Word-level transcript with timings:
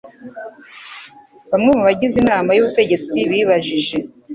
Bamwe 1.51 1.69
mu 1.77 1.81
bagize 1.87 2.15
inama 2.23 2.49
y'ubutegetsi 2.53 3.17
bibajije 3.29 3.97